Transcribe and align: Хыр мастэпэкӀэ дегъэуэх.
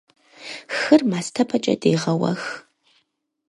Хыр 0.77 1.01
мастэпэкӀэ 1.11 1.75
дегъэуэх. 1.81 2.41